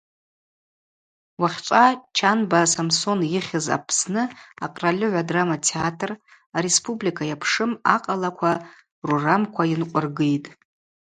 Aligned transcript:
Уахьчӏва 1.41 1.83
Чанба 2.17 2.61
Самсон 2.73 3.19
йыхьыз 3.33 3.65
Апсны 3.75 4.23
акъральыгӏва 4.65 5.21
драма 5.29 5.57
театр, 5.67 6.09
ареспублика 6.57 7.23
йапшым 7.31 7.71
акъалаква 7.95 8.51
рурамква 9.07 9.63
йынкъвыргитӏ. 9.67 10.49